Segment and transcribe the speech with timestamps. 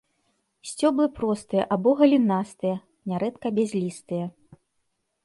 [0.69, 2.75] Сцёблы простыя або галінастыя,
[3.13, 4.25] нярэдка бязлістыя.